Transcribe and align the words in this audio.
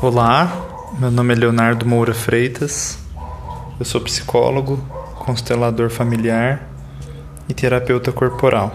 Olá, 0.00 0.94
meu 0.96 1.10
nome 1.10 1.34
é 1.34 1.36
Leonardo 1.36 1.84
Moura 1.84 2.14
Freitas, 2.14 3.00
eu 3.80 3.84
sou 3.84 4.00
psicólogo, 4.00 4.76
constelador 5.18 5.90
familiar 5.90 6.68
e 7.48 7.52
terapeuta 7.52 8.12
corporal. 8.12 8.72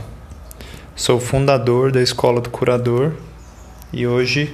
Sou 0.98 1.22
fundador 1.22 1.94
da 1.94 2.02
Escola 2.02 2.42
do 2.42 2.50
Curador 2.50 3.14
e 3.94 4.06
hoje 4.06 4.54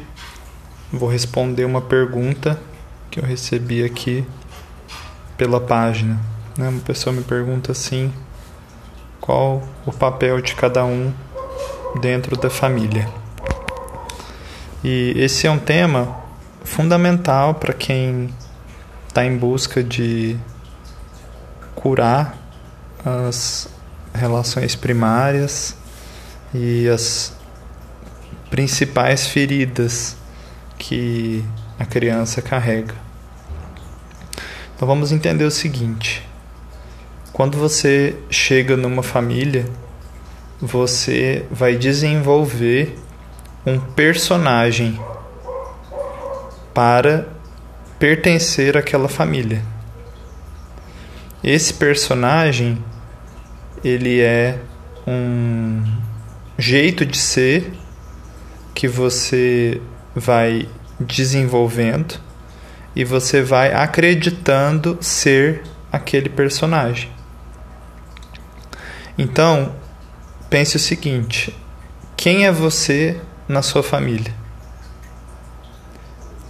vou 0.93 1.09
responder 1.09 1.65
uma 1.65 1.81
pergunta 1.81 2.59
que 3.09 3.19
eu 3.19 3.23
recebi 3.23 3.83
aqui 3.83 4.23
pela 5.35 5.59
página. 5.59 6.19
Né? 6.55 6.69
Uma 6.69 6.81
pessoa 6.81 7.11
me 7.11 7.23
pergunta 7.23 7.71
assim: 7.71 8.13
qual 9.19 9.63
o 9.87 9.91
papel 9.91 10.39
de 10.39 10.53
cada 10.53 10.85
um 10.85 11.11
dentro 11.99 12.37
da 12.37 12.47
família? 12.47 13.09
E 14.83 15.15
esse 15.17 15.47
é 15.47 15.51
um 15.51 15.57
tema 15.57 16.18
fundamental 16.63 17.55
para 17.55 17.73
quem 17.73 18.33
está 19.07 19.25
em 19.25 19.37
busca 19.37 19.83
de 19.83 20.37
curar 21.75 22.37
as 23.05 23.69
relações 24.13 24.75
primárias 24.75 25.75
e 26.53 26.87
as 26.89 27.33
principais 28.49 29.27
feridas 29.27 30.17
que 30.77 31.43
a 31.77 31.85
criança 31.85 32.41
carrega. 32.41 32.95
Então 34.75 34.87
vamos 34.87 35.11
entender 35.11 35.43
o 35.43 35.51
seguinte: 35.51 36.27
quando 37.31 37.57
você 37.57 38.15
chega 38.29 38.75
numa 38.75 39.03
família, 39.03 39.65
você 40.61 41.45
vai 41.51 41.75
desenvolver 41.75 42.97
um 43.65 43.79
personagem 43.79 44.99
para 46.73 47.27
pertencer 47.97 48.77
àquela 48.77 49.09
família. 49.09 49.61
Esse 51.43 51.73
personagem 51.73 52.83
ele 53.83 54.19
é 54.21 54.59
um 55.07 55.83
jeito 56.57 57.05
de 57.05 57.17
ser 57.17 57.73
que 58.73 58.87
você 58.87 59.81
vai 60.15 60.67
desenvolvendo 60.99 62.19
e 62.95 63.05
você 63.05 63.41
vai 63.41 63.73
acreditando 63.73 64.97
ser 65.01 65.63
aquele 65.91 66.29
personagem. 66.29 67.09
Então, 69.17 69.75
pense 70.49 70.75
o 70.75 70.79
seguinte: 70.79 71.55
quem 72.15 72.45
é 72.45 72.51
você 72.51 73.19
na 73.47 73.61
sua 73.61 73.83
família? 73.83 74.33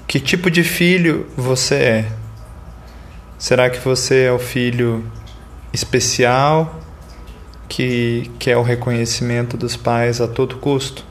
Que 0.10 0.20
tipo 0.20 0.50
de 0.50 0.64
filho 0.64 1.28
você 1.38 1.76
é? 1.76 2.12
Será 3.38 3.70
que 3.70 3.78
você 3.78 4.24
é 4.24 4.32
o 4.32 4.40
filho 4.40 5.06
especial 5.72 6.80
que 7.68 8.32
quer 8.40 8.58
o 8.58 8.64
reconhecimento 8.64 9.56
dos 9.56 9.78
pais 9.78 10.20
a 10.20 10.28
todo 10.28 10.58
custo? 10.58 11.06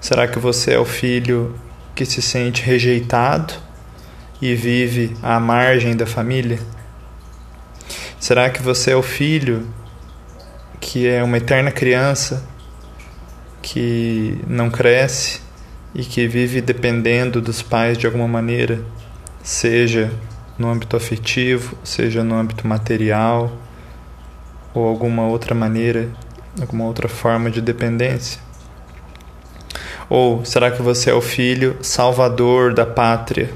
Será 0.00 0.26
que 0.26 0.36
você 0.40 0.72
é 0.74 0.80
o 0.80 0.84
filho 0.84 1.54
que 1.94 2.04
se 2.04 2.20
sente 2.20 2.60
rejeitado 2.60 3.54
e 4.42 4.52
vive 4.56 5.16
à 5.22 5.38
margem 5.38 5.96
da 5.96 6.06
família? 6.06 6.58
Será 8.18 8.50
que 8.50 8.60
você 8.60 8.90
é 8.90 8.96
o 8.96 9.02
filho 9.02 9.64
que 10.80 11.06
é 11.06 11.22
uma 11.22 11.36
eterna 11.36 11.70
criança 11.70 12.44
que 13.62 14.40
não 14.48 14.68
cresce 14.68 15.48
e 15.94 16.04
que 16.04 16.26
vive 16.26 16.60
dependendo 16.60 17.40
dos 17.40 17.62
pais 17.62 17.98
de 17.98 18.06
alguma 18.06 18.28
maneira, 18.28 18.80
seja 19.42 20.10
no 20.58 20.68
âmbito 20.68 20.96
afetivo, 20.96 21.76
seja 21.82 22.22
no 22.22 22.34
âmbito 22.34 22.66
material 22.66 23.50
ou 24.74 24.86
alguma 24.86 25.26
outra 25.26 25.54
maneira, 25.54 26.08
alguma 26.60 26.84
outra 26.84 27.08
forma 27.08 27.50
de 27.50 27.60
dependência? 27.60 28.40
Ou 30.08 30.44
será 30.44 30.70
que 30.70 30.82
você 30.82 31.10
é 31.10 31.14
o 31.14 31.20
filho 31.20 31.76
salvador 31.80 32.74
da 32.74 32.84
pátria? 32.84 33.52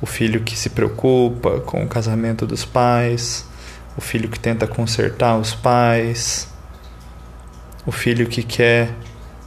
O 0.00 0.06
filho 0.06 0.40
que 0.40 0.56
se 0.56 0.70
preocupa 0.70 1.60
com 1.60 1.82
o 1.82 1.88
casamento 1.88 2.46
dos 2.46 2.64
pais, 2.64 3.46
o 3.96 4.00
filho 4.00 4.28
que 4.28 4.38
tenta 4.38 4.66
consertar 4.66 5.36
os 5.38 5.54
pais, 5.54 6.48
o 7.86 7.92
filho 7.92 8.26
que 8.26 8.42
quer 8.42 8.90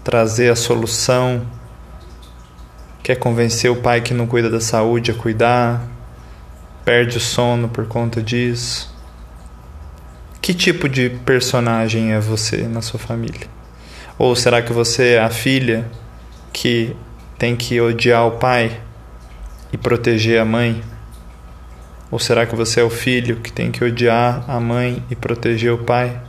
trazer 0.04 0.50
a 0.50 0.56
solução 0.56 1.46
quer 3.08 3.16
convencer 3.16 3.72
o 3.72 3.78
pai 3.78 4.02
que 4.02 4.14
não 4.14 4.28
cuida 4.28 4.50
da 4.50 4.60
saúde 4.60 5.12
a 5.12 5.14
cuidar, 5.14 5.82
perde 6.84 7.16
o 7.16 7.22
sono 7.22 7.70
por 7.70 7.88
conta 7.88 8.22
disso. 8.22 8.94
Que 10.42 10.54
tipo 10.54 10.90
de 10.90 11.12
personagem 11.12 12.12
é 12.12 12.20
você 12.20 12.64
na 12.64 12.82
sua 12.82 13.00
família? 13.00 13.48
Ou 14.20 14.36
será 14.36 14.62
que 14.62 14.74
você 14.74 15.14
é 15.14 15.22
a 15.22 15.30
filha 15.30 15.90
que 16.52 16.94
tem 17.38 17.56
que 17.56 17.80
odiar 17.80 18.28
o 18.28 18.32
pai 18.32 18.78
e 19.72 19.78
proteger 19.78 20.42
a 20.42 20.44
mãe? 20.44 20.84
Ou 22.12 22.20
será 22.20 22.46
que 22.46 22.58
você 22.58 22.82
é 22.82 22.84
o 22.84 22.90
filho 22.90 23.38
que 23.38 23.54
tem 23.54 23.72
que 23.72 23.86
odiar 23.86 24.44
a 24.50 24.60
mãe 24.60 25.02
e 25.10 25.16
proteger 25.16 25.72
o 25.72 25.78
pai? 25.78 26.20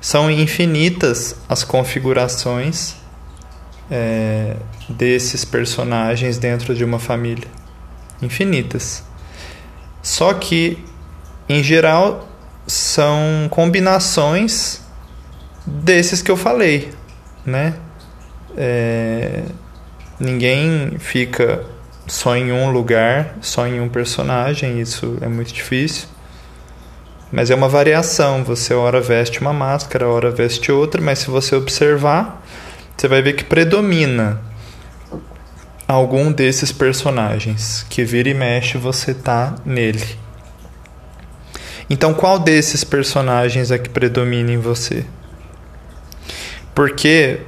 São 0.00 0.30
infinitas 0.30 1.36
as 1.46 1.62
configurações 1.62 3.03
é, 3.90 4.56
desses 4.88 5.44
personagens 5.44 6.38
dentro 6.38 6.74
de 6.74 6.84
uma 6.84 6.98
família. 6.98 7.48
Infinitas. 8.22 9.04
Só 10.02 10.34
que, 10.34 10.78
em 11.48 11.62
geral, 11.62 12.28
são 12.66 13.48
combinações 13.50 14.80
desses 15.66 16.22
que 16.22 16.30
eu 16.30 16.36
falei, 16.36 16.92
né? 17.44 17.74
É, 18.56 19.42
ninguém 20.18 20.96
fica 20.98 21.64
só 22.06 22.36
em 22.36 22.52
um 22.52 22.70
lugar, 22.70 23.36
só 23.40 23.66
em 23.66 23.80
um 23.80 23.88
personagem, 23.88 24.80
isso 24.80 25.16
é 25.20 25.28
muito 25.28 25.52
difícil. 25.52 26.08
Mas 27.32 27.50
é 27.50 27.54
uma 27.54 27.68
variação, 27.68 28.44
você 28.44 28.74
ora 28.74 29.00
veste 29.00 29.40
uma 29.40 29.52
máscara, 29.52 30.06
ora 30.06 30.30
veste 30.30 30.70
outra, 30.70 31.00
mas 31.00 31.20
se 31.20 31.30
você 31.30 31.56
observar, 31.56 32.42
você 32.96 33.08
vai 33.08 33.22
ver 33.22 33.34
que 33.34 33.44
predomina 33.44 34.40
algum 35.86 36.32
desses 36.32 36.72
personagens 36.72 37.84
que 37.88 38.04
vira 38.04 38.28
e 38.28 38.34
mexe 38.34 38.78
você 38.78 39.12
tá 39.12 39.56
nele. 39.64 40.18
Então, 41.88 42.14
qual 42.14 42.38
desses 42.38 42.82
personagens 42.82 43.70
é 43.70 43.78
que 43.78 43.90
predomina 43.90 44.50
em 44.50 44.58
você? 44.58 45.04
Porque 46.74 47.40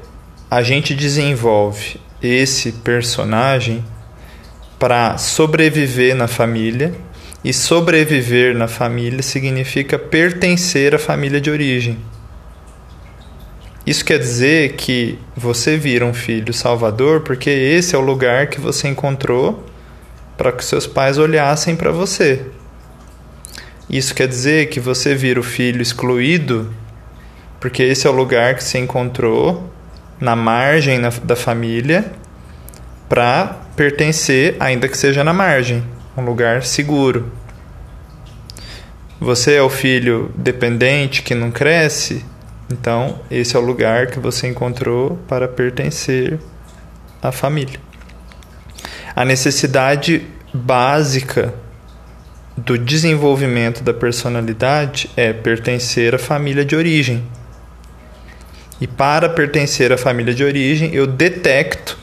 a 0.51 0.63
gente 0.63 0.95
desenvolve 0.95 2.01
esse 2.23 2.73
personagem 2.73 3.85
para 4.79 5.17
sobreviver 5.17 6.15
na 6.15 6.29
família, 6.29 6.95
e 7.47 7.53
sobreviver 7.53 8.57
na 8.57 8.67
família 8.67 9.23
significa 9.23 9.97
pertencer 9.97 10.97
à 10.97 10.99
família 10.99 11.41
de 11.41 11.49
origem. 11.49 11.97
Isso 13.87 14.05
quer 14.05 14.19
dizer 14.19 14.73
que 14.73 15.17
você 15.37 15.77
vira 15.77 16.05
um 16.05 16.13
filho 16.13 16.53
salvador 16.53 17.21
porque 17.21 17.49
esse 17.49 17.95
é 17.95 17.99
o 17.99 18.01
lugar 18.01 18.49
que 18.49 18.61
você 18.61 18.89
encontrou 18.89 19.65
para 20.37 20.51
que 20.51 20.65
seus 20.65 20.89
pais 20.89 21.19
olhassem 21.19 21.77
para 21.77 21.93
você. 21.93 22.43
Isso 23.89 24.13
quer 24.13 24.27
dizer 24.27 24.71
que 24.71 24.81
você 24.81 25.15
vira 25.15 25.39
o 25.39 25.45
filho 25.45 25.81
excluído 25.81 26.75
porque 27.61 27.85
esse 27.85 28.09
é 28.09 28.11
o 28.11 28.13
lugar 28.13 28.57
que 28.57 28.65
você 28.65 28.79
encontrou 28.79 29.73
na 30.21 30.35
margem 30.35 31.01
da 31.23 31.37
família 31.37 32.11
para 33.09 33.57
pertencer, 33.77 34.57
ainda 34.59 34.89
que 34.89 34.99
seja 34.99 35.23
na 35.23 35.33
margem, 35.33 35.85
um 36.17 36.25
lugar 36.25 36.65
seguro. 36.65 37.31
Você 39.21 39.55
é 39.55 39.63
o 39.63 39.71
filho 39.71 40.33
dependente 40.37 41.23
que 41.23 41.35
não 41.35 41.51
cresce, 41.51 42.25
então, 42.71 43.21
esse 43.31 43.55
é 43.55 43.59
o 43.59 43.63
lugar 43.63 44.09
que 44.09 44.19
você 44.19 44.49
encontrou 44.49 45.19
para 45.29 45.47
pertencer 45.47 46.39
à 47.23 47.31
família. 47.31 47.79
A 49.15 49.25
necessidade 49.25 50.27
básica 50.53 51.55
do 52.57 52.77
desenvolvimento 52.77 53.83
da 53.83 53.95
personalidade 53.95 55.11
é 55.17 55.33
pertencer 55.33 56.15
à 56.15 56.19
família 56.19 56.65
de 56.65 56.75
origem. 56.75 57.25
E 58.81 58.87
para 58.87 59.29
pertencer 59.29 59.93
à 59.93 59.97
família 59.97 60.35
de 60.35 60.43
origem, 60.43 60.93
eu 60.93 61.07
detecto 61.07 61.97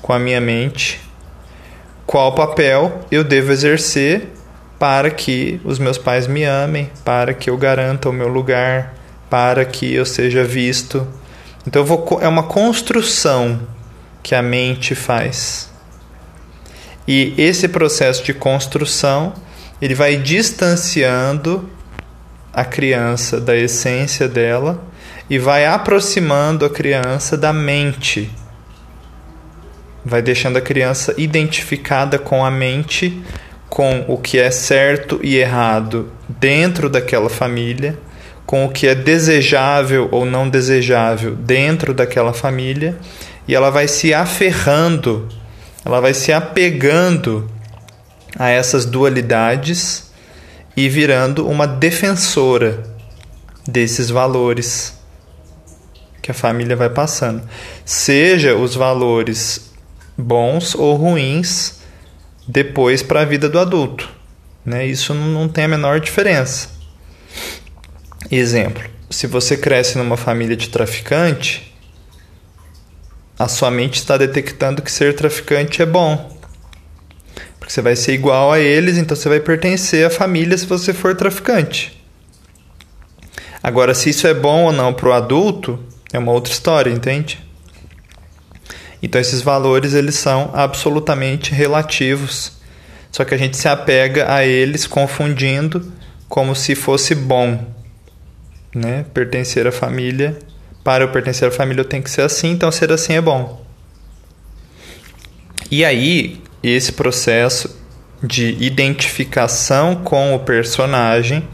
com 0.00 0.12
a 0.12 0.18
minha 0.18 0.40
mente 0.40 1.00
qual 2.06 2.34
papel 2.34 3.00
eu 3.10 3.22
devo 3.22 3.52
exercer 3.52 4.28
para 4.78 5.10
que 5.10 5.60
os 5.62 5.78
meus 5.78 5.98
pais 5.98 6.26
me 6.26 6.42
amem, 6.42 6.90
para 7.04 7.34
que 7.34 7.50
eu 7.50 7.56
garanta 7.56 8.08
o 8.08 8.12
meu 8.12 8.28
lugar, 8.28 8.94
para 9.30 9.64
que 9.64 9.94
eu 9.94 10.04
seja 10.04 10.44
visto. 10.44 11.06
Então 11.66 11.84
vou, 11.84 12.18
é 12.20 12.28
uma 12.28 12.42
construção 12.42 13.60
que 14.22 14.34
a 14.34 14.42
mente 14.42 14.94
faz. 14.94 15.70
E 17.06 17.32
esse 17.38 17.68
processo 17.68 18.22
de 18.22 18.34
construção, 18.34 19.32
ele 19.80 19.94
vai 19.94 20.16
distanciando 20.16 21.70
a 22.52 22.64
criança 22.64 23.40
da 23.40 23.56
essência 23.56 24.28
dela 24.28 24.82
e 25.28 25.38
vai 25.38 25.64
aproximando 25.64 26.64
a 26.64 26.70
criança 26.70 27.36
da 27.36 27.52
mente. 27.52 28.30
Vai 30.04 30.20
deixando 30.20 30.56
a 30.56 30.60
criança 30.60 31.14
identificada 31.16 32.18
com 32.18 32.44
a 32.44 32.50
mente, 32.50 33.22
com 33.68 34.04
o 34.08 34.18
que 34.18 34.38
é 34.38 34.50
certo 34.50 35.20
e 35.22 35.36
errado 35.36 36.10
dentro 36.28 36.88
daquela 36.88 37.30
família, 37.30 37.98
com 38.50 38.64
o 38.64 38.68
que 38.68 38.88
é 38.88 38.96
desejável 38.96 40.08
ou 40.10 40.26
não 40.26 40.50
desejável 40.50 41.36
dentro 41.36 41.94
daquela 41.94 42.32
família, 42.32 42.98
e 43.46 43.54
ela 43.54 43.70
vai 43.70 43.86
se 43.86 44.12
aferrando, 44.12 45.28
ela 45.84 46.00
vai 46.00 46.12
se 46.12 46.32
apegando 46.32 47.48
a 48.36 48.48
essas 48.48 48.84
dualidades 48.84 50.10
e 50.76 50.88
virando 50.88 51.46
uma 51.48 51.64
defensora 51.64 52.82
desses 53.68 54.10
valores 54.10 54.98
que 56.20 56.32
a 56.32 56.34
família 56.34 56.74
vai 56.74 56.90
passando. 56.90 57.48
Seja 57.84 58.56
os 58.56 58.74
valores 58.74 59.70
bons 60.18 60.74
ou 60.74 60.96
ruins 60.96 61.78
depois 62.48 63.00
para 63.00 63.20
a 63.20 63.24
vida 63.24 63.48
do 63.48 63.60
adulto. 63.60 64.08
Né? 64.64 64.86
Isso 64.86 65.14
não 65.14 65.48
tem 65.48 65.66
a 65.66 65.68
menor 65.68 66.00
diferença. 66.00 66.69
Exemplo: 68.30 68.88
se 69.10 69.26
você 69.26 69.56
cresce 69.56 69.98
numa 69.98 70.16
família 70.16 70.56
de 70.56 70.68
traficante, 70.68 71.74
a 73.36 73.48
sua 73.48 73.70
mente 73.70 73.94
está 73.94 74.16
detectando 74.16 74.82
que 74.82 74.92
ser 74.92 75.16
traficante 75.16 75.82
é 75.82 75.86
bom. 75.86 76.38
Porque 77.58 77.72
você 77.72 77.82
vai 77.82 77.96
ser 77.96 78.14
igual 78.14 78.52
a 78.52 78.60
eles, 78.60 78.96
então 78.98 79.16
você 79.16 79.28
vai 79.28 79.40
pertencer 79.40 80.06
à 80.06 80.10
família 80.10 80.56
se 80.56 80.66
você 80.66 80.92
for 80.92 81.16
traficante. 81.16 82.00
Agora, 83.62 83.94
se 83.94 84.10
isso 84.10 84.26
é 84.26 84.34
bom 84.34 84.64
ou 84.66 84.72
não 84.72 84.94
para 84.94 85.08
o 85.08 85.12
adulto, 85.12 85.82
é 86.12 86.18
uma 86.18 86.32
outra 86.32 86.52
história, 86.52 86.90
entende? 86.90 87.38
Então 89.02 89.20
esses 89.20 89.42
valores 89.42 89.92
eles 89.92 90.14
são 90.14 90.50
absolutamente 90.54 91.52
relativos. 91.52 92.52
Só 93.10 93.24
que 93.24 93.34
a 93.34 93.38
gente 93.38 93.56
se 93.56 93.68
apega 93.68 94.32
a 94.32 94.46
eles 94.46 94.86
confundindo 94.86 95.92
como 96.28 96.54
se 96.54 96.74
fosse 96.76 97.14
bom, 97.14 97.79
né? 98.74 99.04
Pertencer 99.12 99.66
à 99.66 99.72
família, 99.72 100.38
para 100.84 101.04
eu 101.04 101.08
pertencer 101.08 101.48
à 101.48 101.50
família 101.50 101.80
eu 101.80 101.84
tenho 101.84 102.02
que 102.02 102.10
ser 102.10 102.22
assim, 102.22 102.50
então 102.50 102.70
ser 102.70 102.92
assim 102.92 103.14
é 103.14 103.20
bom. 103.20 103.64
E 105.70 105.84
aí, 105.84 106.42
esse 106.62 106.92
processo 106.92 107.78
de 108.22 108.56
identificação 108.60 109.96
com 109.96 110.34
o 110.34 110.40
personagem, 110.40 111.46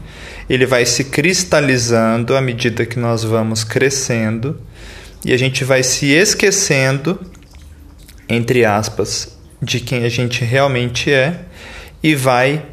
ele 0.49 0.65
vai 0.65 0.85
se 0.85 1.05
cristalizando 1.05 2.35
à 2.35 2.41
medida 2.41 2.85
que 2.85 2.99
nós 2.99 3.23
vamos 3.23 3.63
crescendo 3.63 4.59
e 5.23 5.33
a 5.33 5.37
gente 5.37 5.63
vai 5.63 5.83
se 5.83 6.07
esquecendo 6.07 7.19
entre 8.29 8.65
aspas, 8.65 9.37
de 9.61 9.79
quem 9.79 10.03
a 10.03 10.09
gente 10.09 10.43
realmente 10.43 11.11
é 11.11 11.41
e 12.03 12.13
vai 12.13 12.63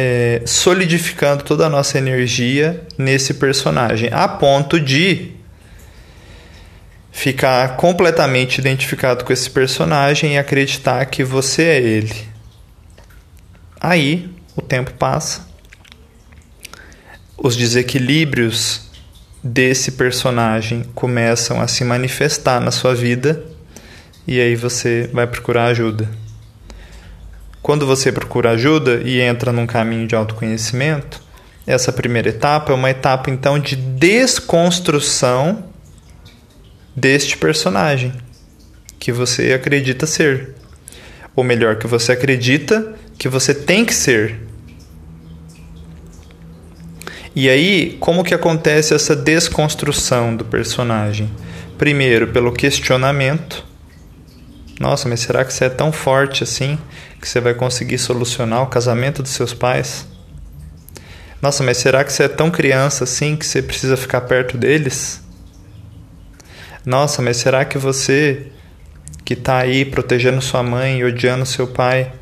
é, 0.00 0.42
solidificando 0.46 1.42
toda 1.42 1.66
a 1.66 1.68
nossa 1.68 1.98
energia 1.98 2.86
nesse 2.96 3.34
personagem, 3.34 4.08
a 4.12 4.28
ponto 4.28 4.78
de 4.78 5.32
ficar 7.10 7.76
completamente 7.76 8.58
identificado 8.58 9.24
com 9.24 9.32
esse 9.32 9.50
personagem 9.50 10.34
e 10.34 10.38
acreditar 10.38 11.04
que 11.06 11.24
você 11.24 11.64
é 11.64 11.80
ele. 11.80 12.14
Aí 13.80 14.30
o 14.54 14.62
tempo 14.62 14.92
passa, 14.92 15.44
os 17.36 17.56
desequilíbrios 17.56 18.82
desse 19.42 19.90
personagem 19.92 20.84
começam 20.94 21.60
a 21.60 21.66
se 21.66 21.82
manifestar 21.82 22.60
na 22.60 22.70
sua 22.70 22.94
vida 22.94 23.44
e 24.28 24.40
aí 24.40 24.54
você 24.54 25.10
vai 25.12 25.26
procurar 25.26 25.64
ajuda. 25.64 26.08
Quando 27.62 27.86
você 27.86 28.10
procura 28.12 28.50
ajuda 28.50 29.02
e 29.04 29.20
entra 29.20 29.52
num 29.52 29.66
caminho 29.66 30.06
de 30.06 30.14
autoconhecimento, 30.14 31.20
essa 31.66 31.92
primeira 31.92 32.30
etapa 32.30 32.72
é 32.72 32.74
uma 32.74 32.90
etapa 32.90 33.30
então 33.30 33.58
de 33.58 33.76
desconstrução 33.76 35.64
deste 36.96 37.36
personagem 37.36 38.12
que 38.98 39.12
você 39.12 39.52
acredita 39.52 40.06
ser. 40.06 40.54
Ou 41.36 41.44
melhor, 41.44 41.76
que 41.76 41.86
você 41.86 42.12
acredita 42.12 42.94
que 43.18 43.28
você 43.28 43.54
tem 43.54 43.84
que 43.84 43.94
ser. 43.94 44.40
E 47.36 47.48
aí, 47.48 47.96
como 48.00 48.24
que 48.24 48.34
acontece 48.34 48.94
essa 48.94 49.14
desconstrução 49.14 50.34
do 50.34 50.44
personagem? 50.44 51.30
Primeiro, 51.76 52.28
pelo 52.28 52.50
questionamento 52.50 53.67
nossa, 54.78 55.08
mas 55.08 55.20
será 55.20 55.44
que 55.44 55.52
você 55.52 55.64
é 55.64 55.68
tão 55.68 55.90
forte 55.90 56.44
assim 56.44 56.78
que 57.20 57.28
você 57.28 57.40
vai 57.40 57.54
conseguir 57.54 57.98
solucionar 57.98 58.62
o 58.62 58.68
casamento 58.68 59.22
dos 59.22 59.32
seus 59.32 59.52
pais? 59.52 60.06
Nossa, 61.42 61.62
mas 61.62 61.78
será 61.78 62.04
que 62.04 62.12
você 62.12 62.24
é 62.24 62.28
tão 62.28 62.50
criança 62.50 63.04
assim 63.04 63.36
que 63.36 63.44
você 63.44 63.60
precisa 63.60 63.96
ficar 63.96 64.22
perto 64.22 64.56
deles? 64.56 65.22
Nossa, 66.84 67.20
mas 67.20 67.36
será 67.38 67.64
que 67.64 67.76
você 67.76 68.46
que 69.24 69.34
está 69.34 69.58
aí 69.58 69.84
protegendo 69.84 70.40
sua 70.40 70.62
mãe 70.62 71.00
e 71.00 71.04
odiando 71.04 71.44
seu 71.44 71.66
pai, 71.66 72.12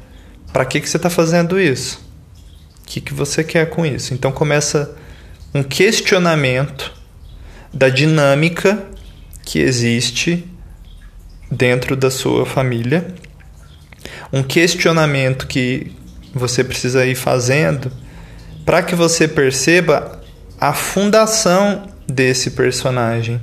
para 0.52 0.64
que, 0.64 0.80
que 0.80 0.88
você 0.88 0.96
está 0.96 1.08
fazendo 1.08 1.60
isso? 1.60 2.04
O 2.82 2.86
que, 2.86 3.00
que 3.00 3.14
você 3.14 3.44
quer 3.44 3.70
com 3.70 3.86
isso? 3.86 4.12
Então 4.12 4.32
começa 4.32 4.96
um 5.54 5.62
questionamento 5.62 6.92
da 7.72 7.88
dinâmica 7.88 8.84
que 9.44 9.60
existe 9.60 10.48
dentro 11.50 11.96
da 11.96 12.10
sua 12.10 12.44
família, 12.44 13.06
um 14.32 14.42
questionamento 14.42 15.46
que 15.46 15.92
você 16.34 16.62
precisa 16.62 17.06
ir 17.06 17.14
fazendo 17.14 17.90
para 18.64 18.82
que 18.82 18.94
você 18.94 19.28
perceba 19.28 20.20
a 20.60 20.72
fundação 20.72 21.88
desse 22.06 22.50
personagem. 22.50 23.40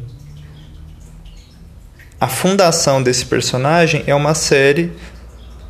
A 2.19 2.27
fundação 2.27 3.01
desse 3.01 3.25
personagem 3.25 4.03
é 4.07 4.15
uma 4.15 4.33
série 4.33 4.91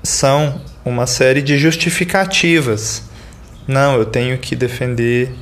são 0.04 0.62
uma 0.84 1.08
série 1.08 1.42
de 1.42 1.58
justificativas. 1.58 3.04
Não, 3.66 3.96
eu 3.96 4.06
tenho 4.06 4.38
que 4.38 4.56
defender 4.56 5.34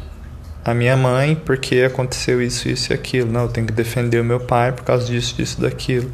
a 0.63 0.73
minha 0.73 0.95
mãe 0.95 1.35
porque 1.35 1.79
aconteceu 1.79 2.41
isso, 2.41 2.69
isso 2.69 2.91
e 2.91 2.93
aquilo. 2.93 3.31
Não, 3.31 3.43
eu 3.43 3.47
tenho 3.49 3.65
que 3.65 3.73
defender 3.73 4.21
o 4.21 4.23
meu 4.23 4.39
pai 4.39 4.71
por 4.71 4.83
causa 4.83 5.07
disso, 5.07 5.35
disso, 5.35 5.59
daquilo. 5.59 6.11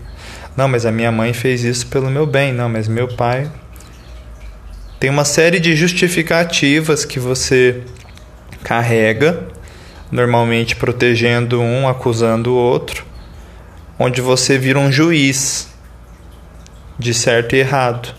Não, 0.58 0.68
mas 0.68 0.88
a 0.88 0.92
minha 0.92 1.12
mãe 1.12 1.34
fez 1.34 1.64
isso 1.64 1.86
pelo 1.86 2.10
meu 2.10 2.26
bem. 2.26 2.52
Não, 2.52 2.68
mas 2.68 2.88
meu 2.88 3.08
pai. 3.08 3.48
Tem 5.00 5.08
uma 5.08 5.24
série 5.24 5.60
de 5.60 5.76
justificativas 5.76 7.06
que 7.06 7.20
você 7.20 7.84
carrega, 8.64 9.48
normalmente 10.12 10.76
protegendo 10.76 11.62
um, 11.62 11.88
acusando 11.88 12.52
o 12.52 12.56
outro, 12.56 13.06
onde 14.00 14.20
você 14.20 14.58
vira 14.58 14.80
um 14.80 14.92
juiz 14.92 15.70
de 16.98 17.14
certo 17.14 17.56
e 17.56 17.60
errado. 17.60 18.16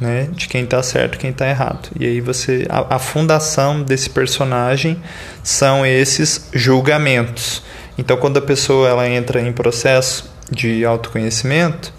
Né, 0.00 0.30
de 0.32 0.48
quem 0.48 0.64
está 0.64 0.82
certo 0.82 1.16
e 1.16 1.18
quem 1.18 1.28
está 1.28 1.46
errado. 1.46 1.90
E 2.00 2.06
aí 2.06 2.22
você 2.22 2.66
a, 2.70 2.96
a, 2.96 2.98
fundação 2.98 3.82
desse 3.82 4.08
personagem 4.08 4.98
são 5.42 5.84
esses 5.84 6.48
julgamentos. 6.54 7.62
Então 7.98 8.16
quando 8.16 8.38
a 8.38 8.42
pessoa 8.42 8.88
ela 8.88 9.06
entra 9.06 9.42
em 9.42 9.52
processo 9.52 10.32
de 10.50 10.84
autoconhecimento, 10.84 11.92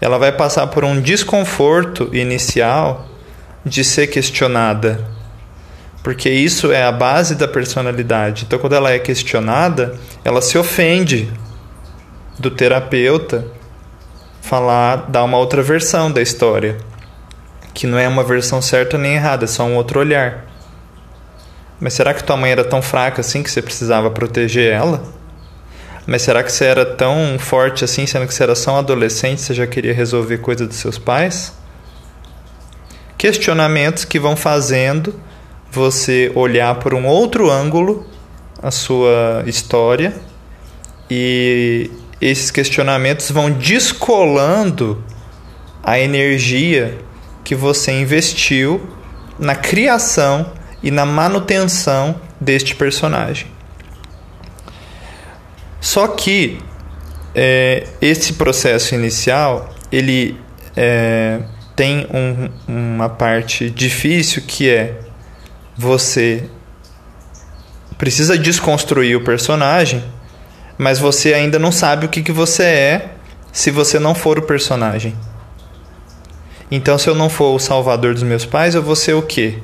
ela 0.00 0.18
vai 0.18 0.32
passar 0.32 0.66
por 0.66 0.84
um 0.84 1.00
desconforto 1.00 2.10
inicial 2.12 3.08
de 3.64 3.82
ser 3.82 4.08
questionada. 4.08 5.06
Porque 6.02 6.28
isso 6.28 6.70
é 6.70 6.84
a 6.84 6.92
base 6.92 7.34
da 7.34 7.48
personalidade. 7.48 8.44
Então, 8.44 8.58
quando 8.58 8.74
ela 8.74 8.90
é 8.90 8.98
questionada, 8.98 9.98
ela 10.22 10.42
se 10.42 10.58
ofende 10.58 11.32
do 12.38 12.50
terapeuta 12.50 13.46
falar, 14.42 15.06
dar 15.08 15.24
uma 15.24 15.38
outra 15.38 15.62
versão 15.62 16.12
da 16.12 16.20
história, 16.20 16.76
que 17.72 17.86
não 17.86 17.98
é 17.98 18.06
uma 18.06 18.22
versão 18.22 18.60
certa 18.60 18.98
nem 18.98 19.14
errada, 19.14 19.44
é 19.44 19.48
só 19.48 19.64
um 19.64 19.76
outro 19.76 19.98
olhar. 19.98 20.44
Mas 21.80 21.94
será 21.94 22.12
que 22.12 22.22
tua 22.22 22.36
mãe 22.36 22.52
era 22.52 22.62
tão 22.62 22.82
fraca 22.82 23.22
assim 23.22 23.42
que 23.42 23.50
você 23.50 23.62
precisava 23.62 24.10
proteger 24.10 24.72
ela? 24.72 25.02
Mas 26.06 26.22
será 26.22 26.42
que 26.42 26.52
você 26.52 26.66
era 26.66 26.84
tão 26.84 27.38
forte 27.38 27.84
assim, 27.84 28.06
sendo 28.06 28.26
que 28.26 28.34
você 28.34 28.42
era 28.42 28.54
só 28.54 28.74
um 28.74 28.78
adolescente, 28.78 29.40
você 29.40 29.54
já 29.54 29.66
queria 29.66 29.94
resolver 29.94 30.38
coisa 30.38 30.66
dos 30.66 30.76
seus 30.76 30.98
pais? 30.98 31.52
Questionamentos 33.16 34.04
que 34.04 34.18
vão 34.18 34.36
fazendo 34.36 35.18
você 35.70 36.30
olhar 36.34 36.74
por 36.76 36.92
um 36.94 37.06
outro 37.06 37.50
ângulo 37.50 38.06
a 38.62 38.70
sua 38.70 39.42
história 39.46 40.14
e 41.10 41.90
esses 42.20 42.50
questionamentos 42.50 43.30
vão 43.30 43.50
descolando 43.50 45.02
a 45.82 45.98
energia 45.98 46.98
que 47.42 47.54
você 47.54 47.92
investiu 47.92 48.88
na 49.38 49.54
criação 49.54 50.52
e 50.82 50.90
na 50.90 51.04
manutenção 51.04 52.20
deste 52.40 52.74
personagem. 52.74 53.53
Só 55.84 56.08
que 56.08 56.58
é, 57.34 57.86
esse 58.00 58.32
processo 58.32 58.94
inicial 58.94 59.68
ele 59.92 60.34
é, 60.74 61.40
tem 61.76 62.06
um, 62.10 62.48
uma 62.66 63.10
parte 63.10 63.68
difícil 63.68 64.44
que 64.46 64.70
é 64.70 64.98
você 65.76 66.48
precisa 67.98 68.38
desconstruir 68.38 69.14
o 69.14 69.24
personagem, 69.24 70.02
mas 70.78 70.98
você 70.98 71.34
ainda 71.34 71.58
não 71.58 71.70
sabe 71.70 72.06
o 72.06 72.08
que, 72.08 72.22
que 72.22 72.32
você 72.32 72.62
é 72.62 73.10
se 73.52 73.70
você 73.70 73.98
não 73.98 74.14
for 74.14 74.38
o 74.38 74.42
personagem. 74.42 75.14
Então, 76.70 76.96
se 76.96 77.10
eu 77.10 77.14
não 77.14 77.28
for 77.28 77.54
o 77.54 77.58
salvador 77.58 78.14
dos 78.14 78.22
meus 78.22 78.46
pais, 78.46 78.74
eu 78.74 78.82
vou 78.82 78.96
ser 78.96 79.12
o 79.12 79.22
quê? 79.22 79.58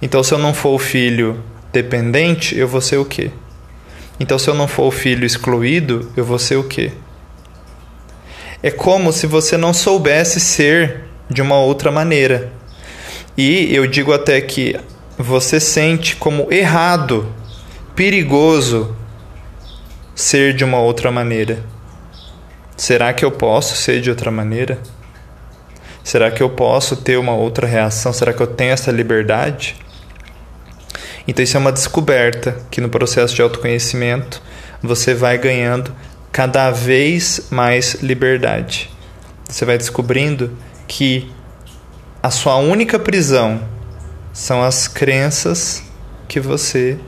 Então, 0.00 0.22
se 0.22 0.32
eu 0.32 0.38
não 0.38 0.54
for 0.54 0.70
o 0.70 0.78
filho 0.78 1.42
dependente, 1.72 2.56
eu 2.56 2.68
vou 2.68 2.80
ser 2.80 2.98
o 2.98 3.04
quê? 3.04 3.32
Então, 4.18 4.38
se 4.38 4.48
eu 4.48 4.54
não 4.54 4.66
for 4.66 4.84
o 4.84 4.90
filho 4.90 5.26
excluído, 5.26 6.10
eu 6.16 6.24
vou 6.24 6.38
ser 6.38 6.56
o 6.56 6.64
quê? 6.64 6.92
É 8.62 8.70
como 8.70 9.12
se 9.12 9.26
você 9.26 9.56
não 9.56 9.74
soubesse 9.74 10.40
ser 10.40 11.04
de 11.28 11.42
uma 11.42 11.58
outra 11.58 11.92
maneira. 11.92 12.50
E 13.36 13.74
eu 13.74 13.86
digo 13.86 14.12
até 14.12 14.40
que 14.40 14.78
você 15.18 15.60
sente 15.60 16.16
como 16.16 16.50
errado, 16.50 17.30
perigoso 17.94 18.96
ser 20.14 20.54
de 20.54 20.64
uma 20.64 20.78
outra 20.78 21.12
maneira. 21.12 21.62
Será 22.76 23.12
que 23.12 23.24
eu 23.24 23.30
posso 23.30 23.76
ser 23.76 24.00
de 24.00 24.08
outra 24.08 24.30
maneira? 24.30 24.78
Será 26.02 26.30
que 26.30 26.42
eu 26.42 26.48
posso 26.48 26.96
ter 26.96 27.18
uma 27.18 27.34
outra 27.34 27.66
reação? 27.66 28.12
Será 28.12 28.32
que 28.32 28.40
eu 28.40 28.46
tenho 28.46 28.72
essa 28.72 28.90
liberdade? 28.90 29.76
Então, 31.26 31.42
isso 31.42 31.56
é 31.56 31.60
uma 31.60 31.72
descoberta 31.72 32.56
que 32.70 32.80
no 32.80 32.88
processo 32.88 33.34
de 33.34 33.42
autoconhecimento 33.42 34.40
você 34.82 35.14
vai 35.14 35.36
ganhando 35.36 35.92
cada 36.30 36.70
vez 36.70 37.48
mais 37.50 37.94
liberdade. 38.02 38.90
Você 39.48 39.64
vai 39.64 39.78
descobrindo 39.78 40.56
que 40.86 41.30
a 42.22 42.30
sua 42.30 42.56
única 42.56 42.98
prisão 42.98 43.60
são 44.32 44.62
as 44.62 44.86
crenças 44.86 45.82
que 46.28 46.38
você 46.38 46.98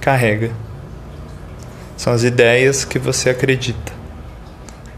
carrega. 0.00 0.50
São 1.96 2.12
as 2.12 2.22
ideias 2.22 2.84
que 2.84 2.98
você 2.98 3.30
acredita. 3.30 3.92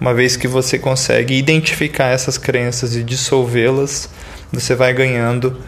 Uma 0.01 0.13
vez 0.15 0.37
que 0.37 0.49
você 0.49 0.79
consegue 0.79 1.35
identificar 1.35 2.07
essas 2.07 2.37
crenças 2.37 2.97
e 2.97 3.05
dissolvê-las, 3.05 4.09
você 4.53 4.75
vai 4.75 4.93
ganhando 4.93 5.61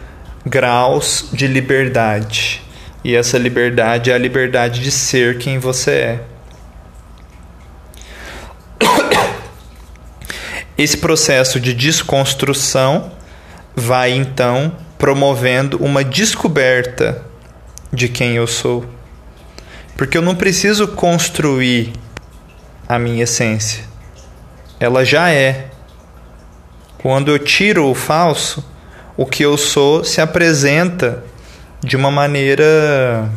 graus 0.45 1.29
de 1.31 1.47
liberdade. 1.47 2.64
E 3.05 3.15
essa 3.15 3.37
liberdade 3.37 4.09
é 4.09 4.15
a 4.15 4.17
liberdade 4.17 4.81
de 4.81 4.89
ser 4.89 5.37
quem 5.37 5.59
você 5.59 5.91
é. 5.91 6.21
Esse 10.75 10.97
processo 10.97 11.59
de 11.59 11.71
desconstrução 11.71 13.11
vai 13.75 14.11
então 14.11 14.75
promovendo 14.97 15.77
uma 15.77 16.03
descoberta 16.03 17.23
de 17.93 18.09
quem 18.09 18.37
eu 18.37 18.47
sou. 18.47 18.83
Porque 19.95 20.17
eu 20.17 20.21
não 20.23 20.33
preciso 20.33 20.87
construir 20.87 21.93
a 22.89 22.97
minha 22.97 23.25
essência. 23.25 23.83
Ela 24.79 25.05
já 25.05 25.29
é. 25.29 25.67
Quando 26.97 27.29
eu 27.29 27.37
tiro 27.37 27.85
o 27.85 27.93
falso, 27.93 28.65
o 29.15 29.27
que 29.27 29.43
eu 29.43 29.59
sou 29.59 30.03
se 30.03 30.19
apresenta 30.19 31.23
de 31.85 31.95
uma 31.95 32.09
maneira 32.09 33.31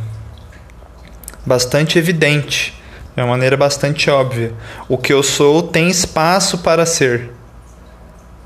bastante 1.45 1.99
evidente, 1.99 2.73
de 3.15 3.21
uma 3.21 3.29
maneira 3.29 3.59
bastante 3.59 4.09
óbvia. 4.09 4.55
O 4.89 4.97
que 4.97 5.13
eu 5.13 5.23
sou 5.23 5.63
tem 5.63 5.91
espaço 5.91 6.59
para 6.59 6.87
ser, 6.87 7.31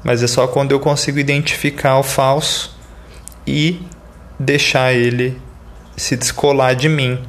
mas 0.03 0.21
é 0.21 0.27
só 0.27 0.49
quando 0.49 0.73
eu 0.73 0.81
consigo 0.81 1.21
identificar 1.21 1.99
o 1.99 2.03
falso 2.03 2.77
e 3.47 3.81
deixar 4.41 4.93
ele 4.93 5.41
se 5.97 6.17
descolar 6.17 6.75
de 6.75 6.89
mim. 6.89 7.23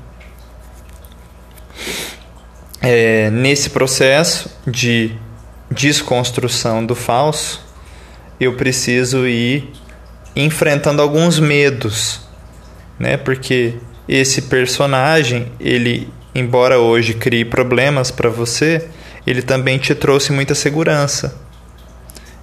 É, 2.82 3.30
nesse 3.30 3.70
processo 3.70 4.50
de 4.66 5.16
desconstrução 5.70 6.84
do 6.84 6.96
falso, 6.96 7.64
eu 8.40 8.56
preciso 8.56 9.28
ir 9.28 9.72
enfrentando 10.36 11.04
alguns 11.04 11.40
medos, 11.40 12.24
né? 13.00 13.18
Porque 13.18 13.76
esse 14.08 14.44
personagem, 14.44 15.52
ele, 15.60 16.10
embora 16.34 16.80
hoje 16.80 17.14
crie 17.14 17.46
problemas 17.46 18.12
para 18.12 18.30
você, 18.30 18.88
ele 19.26 19.42
também 19.42 19.78
te 19.78 19.96
trouxe 19.96 20.32
muita 20.32 20.56
segurança. 20.56 21.40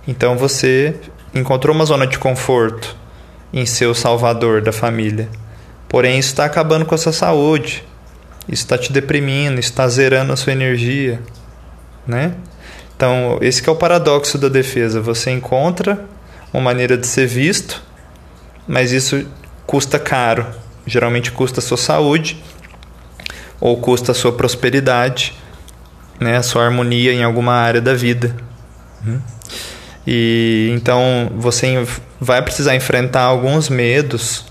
Então 0.06 0.36
você 0.36 0.94
encontrou 1.34 1.74
uma 1.74 1.84
zona 1.84 2.06
de 2.06 2.18
conforto 2.18 2.96
em 3.52 3.66
ser 3.66 3.86
o 3.86 3.94
salvador 3.94 4.62
da 4.62 4.72
família. 4.72 5.28
Porém, 5.88 6.18
isso 6.18 6.28
está 6.28 6.44
acabando 6.44 6.86
com 6.86 6.94
a 6.94 6.98
sua 6.98 7.12
saúde. 7.12 7.84
Isso 8.48 8.62
está 8.62 8.78
te 8.78 8.92
deprimindo, 8.92 9.60
está 9.60 9.86
zerando 9.88 10.32
a 10.32 10.36
sua 10.36 10.52
energia, 10.52 11.20
né? 12.06 12.34
Então, 12.96 13.38
esse 13.40 13.66
é 13.68 13.72
o 13.72 13.76
paradoxo 13.76 14.38
da 14.38 14.48
defesa. 14.48 15.00
Você 15.00 15.30
encontra 15.30 16.04
uma 16.52 16.62
maneira 16.62 16.96
de 16.96 17.06
ser 17.06 17.26
visto, 17.26 17.82
mas 18.66 18.92
isso 18.92 19.26
custa 19.70 20.00
caro. 20.00 20.44
Geralmente 20.84 21.30
custa 21.30 21.60
a 21.60 21.62
sua 21.62 21.76
saúde 21.76 22.42
ou 23.60 23.76
custa 23.76 24.10
a 24.10 24.14
sua 24.14 24.32
prosperidade, 24.32 25.32
né? 26.18 26.38
A 26.38 26.42
sua 26.42 26.64
harmonia 26.64 27.12
em 27.12 27.22
alguma 27.22 27.52
área 27.52 27.80
da 27.80 27.94
vida. 27.94 28.34
Uhum. 29.06 29.20
E 30.04 30.72
então 30.74 31.30
você 31.36 31.86
vai 32.20 32.42
precisar 32.42 32.74
enfrentar 32.74 33.22
alguns 33.22 33.68
medos 33.68 34.44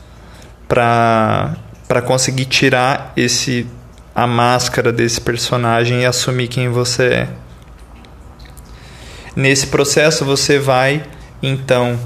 para 0.69 1.53
para 1.85 2.01
conseguir 2.01 2.45
tirar 2.45 3.11
esse 3.17 3.67
a 4.15 4.25
máscara 4.25 4.93
desse 4.93 5.19
personagem 5.19 6.03
e 6.03 6.05
assumir 6.05 6.47
quem 6.47 6.69
você 6.69 7.03
é. 7.03 7.27
Nesse 9.35 9.67
processo 9.67 10.23
você 10.23 10.59
vai 10.59 11.03
então 11.43 11.99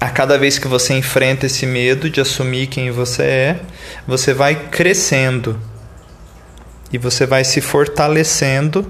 a 0.00 0.08
cada 0.10 0.38
vez 0.38 0.58
que 0.58 0.68
você 0.68 0.94
enfrenta 0.94 1.46
esse 1.46 1.66
medo 1.66 2.08
de 2.08 2.20
assumir 2.20 2.68
quem 2.68 2.90
você 2.90 3.22
é, 3.22 3.60
você 4.06 4.32
vai 4.32 4.54
crescendo 4.68 5.60
e 6.92 6.98
você 6.98 7.26
vai 7.26 7.44
se 7.44 7.60
fortalecendo, 7.60 8.86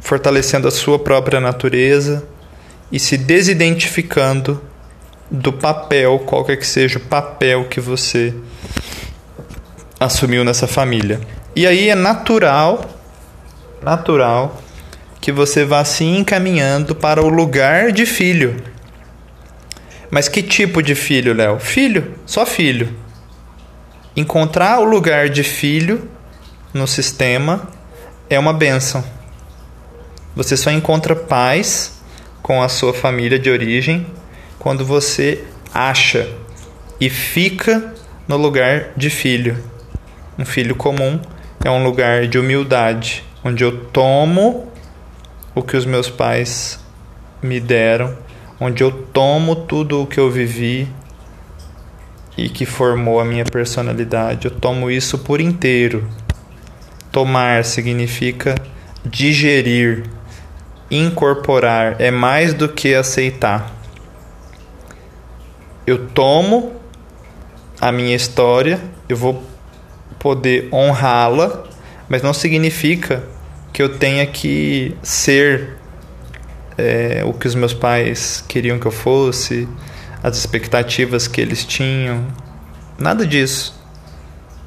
fortalecendo 0.00 0.66
a 0.66 0.70
sua 0.70 0.98
própria 0.98 1.40
natureza, 1.40 2.26
e 2.90 2.98
se 2.98 3.16
desidentificando 3.16 4.62
do 5.30 5.52
papel, 5.52 6.18
qualquer 6.20 6.56
que 6.56 6.66
seja 6.66 6.98
o 6.98 7.02
papel 7.02 7.66
que 7.66 7.80
você 7.80 8.34
assumiu 10.00 10.44
nessa 10.44 10.66
família. 10.66 11.20
E 11.54 11.66
aí 11.66 11.90
é 11.90 11.94
natural, 11.94 12.84
natural 13.82 14.62
que 15.20 15.30
você 15.30 15.64
vá 15.64 15.84
se 15.84 16.04
encaminhando 16.04 16.94
para 16.94 17.22
o 17.22 17.28
lugar 17.28 17.92
de 17.92 18.06
filho. 18.06 18.56
Mas 20.10 20.28
que 20.28 20.42
tipo 20.42 20.82
de 20.82 20.94
filho, 20.94 21.34
Léo? 21.34 21.58
Filho, 21.58 22.14
só 22.24 22.46
filho. 22.46 22.94
Encontrar 24.16 24.80
o 24.80 24.84
lugar 24.84 25.28
de 25.28 25.42
filho 25.42 26.08
no 26.72 26.86
sistema 26.86 27.68
é 28.28 28.38
uma 28.38 28.52
benção. 28.52 29.04
Você 30.34 30.56
só 30.56 30.70
encontra 30.70 31.14
paz 31.14 32.00
com 32.42 32.62
a 32.62 32.68
sua 32.68 32.94
família 32.94 33.38
de 33.38 33.50
origem 33.50 34.06
quando 34.58 34.84
você 34.84 35.44
acha 35.72 36.28
e 37.00 37.10
fica 37.10 37.94
no 38.26 38.36
lugar 38.36 38.90
de 38.96 39.10
filho. 39.10 39.62
Um 40.38 40.44
filho 40.44 40.74
comum 40.74 41.20
é 41.64 41.70
um 41.70 41.82
lugar 41.82 42.26
de 42.26 42.38
humildade, 42.38 43.24
onde 43.44 43.64
eu 43.64 43.86
tomo 43.86 44.70
o 45.54 45.62
que 45.62 45.76
os 45.76 45.84
meus 45.84 46.08
pais 46.08 46.78
me 47.42 47.60
deram, 47.60 48.16
onde 48.60 48.82
eu 48.82 48.90
tomo 48.90 49.54
tudo 49.54 50.02
o 50.02 50.06
que 50.06 50.18
eu 50.18 50.30
vivi 50.30 50.88
e 52.36 52.48
que 52.48 52.64
formou 52.64 53.20
a 53.20 53.24
minha 53.24 53.44
personalidade. 53.44 54.46
Eu 54.46 54.50
tomo 54.52 54.90
isso 54.90 55.18
por 55.18 55.40
inteiro. 55.40 56.08
Tomar 57.10 57.64
significa 57.64 58.54
digerir, 59.04 60.04
incorporar, 60.90 62.00
é 62.00 62.10
mais 62.10 62.54
do 62.54 62.68
que 62.68 62.94
aceitar. 62.94 63.72
Eu 65.86 66.06
tomo 66.08 66.74
a 67.80 67.90
minha 67.90 68.14
história, 68.14 68.80
eu 69.08 69.16
vou 69.16 69.42
poder 70.18 70.68
honrá-la, 70.72 71.64
mas 72.08 72.22
não 72.22 72.34
significa 72.34 73.22
que 73.72 73.82
eu 73.82 73.98
tenha 73.98 74.26
que 74.26 74.96
ser 75.02 75.78
é, 76.78 77.22
o 77.26 77.32
que 77.32 77.46
os 77.48 77.56
meus 77.56 77.74
pais 77.74 78.42
queriam 78.46 78.78
que 78.78 78.86
eu 78.86 78.92
fosse, 78.92 79.68
as 80.22 80.38
expectativas 80.38 81.26
que 81.26 81.40
eles 81.40 81.64
tinham. 81.64 82.24
Nada 82.96 83.26
disso. 83.26 83.74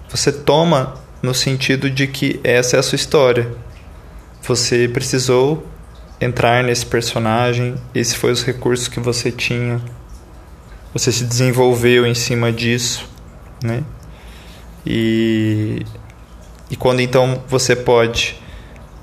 Você 0.09 0.31
toma 0.31 0.95
no 1.21 1.33
sentido 1.33 1.89
de 1.89 2.07
que 2.07 2.39
essa 2.43 2.75
é 2.75 2.79
a 2.79 2.83
sua 2.83 2.97
história. 2.97 3.49
Você 4.43 4.89
precisou 4.89 5.65
entrar 6.19 6.63
nesse 6.63 6.85
personagem, 6.85 7.75
esse 7.95 8.15
foi 8.15 8.31
os 8.31 8.43
recursos 8.43 8.87
que 8.87 8.99
você 8.99 9.31
tinha. 9.31 9.81
Você 10.93 11.11
se 11.11 11.23
desenvolveu 11.23 12.05
em 12.05 12.13
cima 12.13 12.51
disso, 12.51 13.09
né? 13.63 13.83
E, 14.85 15.85
e 16.69 16.75
quando 16.75 16.99
então 16.99 17.41
você 17.47 17.75
pode 17.75 18.41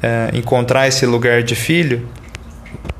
é, 0.02 0.30
encontrar 0.34 0.86
esse 0.86 1.06
lugar 1.06 1.42
de 1.42 1.54
filho, 1.54 2.06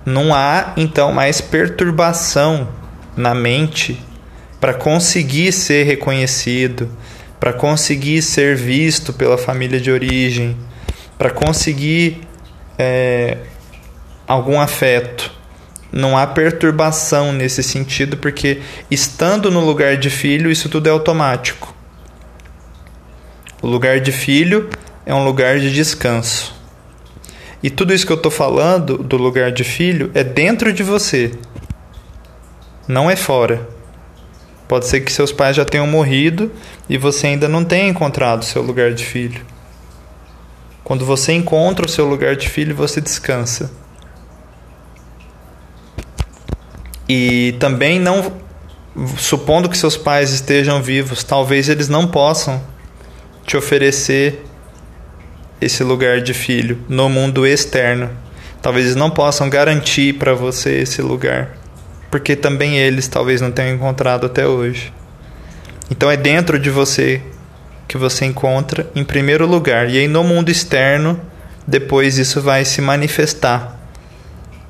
não 0.09 0.35
há 0.35 0.73
então 0.77 1.13
mais 1.13 1.41
perturbação 1.41 2.69
na 3.17 3.35
mente 3.35 4.03
para 4.61 4.75
conseguir 4.75 5.53
ser 5.53 5.85
reconhecido, 5.85 6.91
para 7.39 7.53
conseguir 7.53 8.23
ser 8.23 8.57
visto 8.57 9.13
pela 9.13 9.39
família 9.39 9.81
de 9.81 9.91
origem, 9.91 10.57
para 11.17 11.31
conseguir 11.31 12.23
é, 12.79 13.39
algum 14.27 14.61
afeto. 14.61 15.31
Não 15.93 16.19
há 16.19 16.27
perturbação 16.27 17.33
nesse 17.33 17.63
sentido, 17.63 18.17
porque 18.17 18.61
estando 18.91 19.51
no 19.51 19.61
lugar 19.61 19.97
de 19.97 20.11
filho, 20.11 20.51
isso 20.51 20.69
tudo 20.69 20.87
é 20.87 20.91
automático. 20.91 21.75
O 23.63 23.67
lugar 23.67 24.01
de 24.01 24.13
filho 24.13 24.69
é 25.07 25.15
um 25.15 25.25
lugar 25.25 25.59
de 25.59 25.73
descanso. 25.73 26.58
E 27.63 27.71
tudo 27.71 27.93
isso 27.93 28.07
que 28.07 28.13
eu 28.13 28.17
estou 28.17 28.31
falando 28.31 28.99
do 28.99 29.17
lugar 29.17 29.51
de 29.51 29.65
filho 29.65 30.11
é 30.15 30.23
dentro 30.23 30.73
de 30.73 30.83
você, 30.83 31.33
não 32.87 33.11
é 33.11 33.17
fora. 33.17 33.69
Pode 34.67 34.87
ser 34.87 35.01
que 35.01 35.13
seus 35.13 35.33
pais 35.33 35.57
já 35.57 35.65
tenham 35.65 35.87
morrido 35.87 36.53
e 36.89 36.97
você 36.97 37.27
ainda 37.27 37.49
não 37.49 37.65
tenha 37.65 37.89
encontrado 37.89 38.45
seu 38.45 38.63
lugar 38.63 38.93
de 38.93 39.05
filho. 39.05 39.45
Quando 40.85 41.05
você 41.05 41.33
encontra 41.33 41.85
o 41.85 41.89
seu 41.89 42.07
lugar 42.07 42.37
de 42.37 42.49
filho, 42.49 42.75
você 42.75 43.01
descansa. 43.01 43.71
E 47.09 47.55
também 47.59 47.99
não 47.99 48.33
supondo 49.17 49.69
que 49.69 49.77
seus 49.77 49.97
pais 49.97 50.33
estejam 50.33 50.83
vivos, 50.83 51.23
talvez 51.23 51.69
eles 51.69 51.89
não 51.89 52.07
possam 52.07 52.61
te 53.47 53.57
oferecer 53.57 54.45
esse 55.61 55.83
lugar 55.83 56.21
de 56.21 56.33
filho 56.35 56.79
no 56.89 57.09
mundo 57.09 57.47
externo. 57.47 58.11
Talvez 58.63 58.87
eles 58.87 58.97
não 58.97 59.11
possam 59.11 59.49
garantir 59.49 60.15
para 60.15 60.35
você 60.35 60.81
esse 60.81 61.01
lugar, 61.01 61.57
porque 62.11 62.35
também 62.35 62.79
eles 62.79 63.09
talvez 63.09 63.41
não 63.41 63.51
tenham 63.51 63.75
encontrado 63.75 64.27
até 64.27 64.47
hoje. 64.47 64.93
Então 65.91 66.11
é 66.11 66.17
dentro 66.17 66.59
de 66.59 66.71
você 66.71 67.23
que 67.87 67.97
você 67.97 68.25
encontra 68.25 68.91
em 68.95 69.05
primeiro 69.05 69.47
lugar, 69.47 69.89
e 69.89 69.99
aí 69.99 70.09
no 70.09 70.23
mundo 70.23 70.51
externo, 70.51 71.19
depois 71.67 72.19
isso 72.19 72.41
vai 72.41 72.65
se 72.65 72.81
manifestar. 72.81 73.77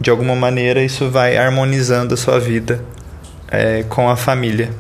De 0.01 0.11
alguma 0.11 0.37
maneira, 0.37 0.83
isso 0.83 1.11
vai 1.11 1.37
harmonizando 1.37 2.15
a 2.15 2.17
sua 2.17 2.39
vida 2.39 2.85
é, 3.51 3.83
com 3.89 4.09
a 4.09 4.17
família. 4.17 4.71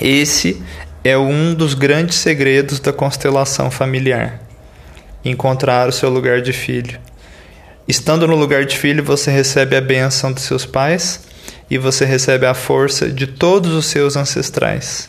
Esse 0.00 0.62
é 1.04 1.18
um 1.18 1.52
dos 1.52 1.74
grandes 1.74 2.18
segredos 2.18 2.78
da 2.78 2.92
constelação 2.92 3.70
familiar. 3.70 4.40
Encontrar 5.24 5.88
o 5.88 5.92
seu 5.92 6.08
lugar 6.08 6.40
de 6.40 6.52
filho. 6.52 6.98
Estando 7.88 8.26
no 8.26 8.36
lugar 8.36 8.64
de 8.64 8.78
filho, 8.78 9.02
você 9.02 9.30
recebe 9.30 9.76
a 9.76 9.80
benção 9.80 10.32
dos 10.32 10.44
seus 10.44 10.64
pais 10.64 11.20
e 11.68 11.76
você 11.76 12.04
recebe 12.04 12.46
a 12.46 12.54
força 12.54 13.08
de 13.08 13.26
todos 13.26 13.72
os 13.72 13.86
seus 13.86 14.16
ancestrais. 14.16 15.08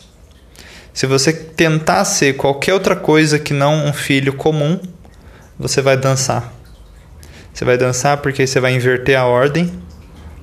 Se 0.91 1.05
você 1.05 1.31
tentar 1.31 2.05
ser 2.05 2.33
qualquer 2.33 2.73
outra 2.73 2.95
coisa 2.95 3.37
que 3.37 3.53
não 3.53 3.85
um 3.85 3.93
filho 3.93 4.33
comum, 4.33 4.79
você 5.57 5.81
vai 5.81 5.97
dançar. 5.97 6.53
Você 7.53 7.63
vai 7.63 7.77
dançar 7.77 8.17
porque 8.17 8.47
você 8.47 8.59
vai 8.59 8.73
inverter 8.73 9.17
a 9.17 9.25
ordem 9.25 9.71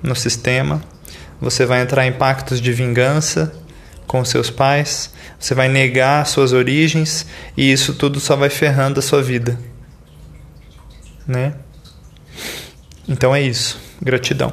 no 0.02 0.14
sistema, 0.14 0.80
você 1.40 1.66
vai 1.66 1.82
entrar 1.82 2.06
em 2.06 2.12
pactos 2.12 2.60
de 2.60 2.72
vingança 2.72 3.52
com 4.10 4.24
seus 4.24 4.50
pais, 4.50 5.14
você 5.38 5.54
vai 5.54 5.68
negar 5.68 6.26
suas 6.26 6.52
origens 6.52 7.24
e 7.56 7.70
isso 7.70 7.94
tudo 7.94 8.18
só 8.18 8.34
vai 8.34 8.50
ferrando 8.50 8.98
a 8.98 9.02
sua 9.02 9.22
vida. 9.22 9.56
Né? 11.24 11.54
Então 13.08 13.32
é 13.32 13.40
isso. 13.40 13.78
Gratidão. 14.02 14.52